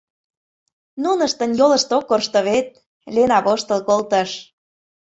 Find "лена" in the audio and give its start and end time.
3.15-3.39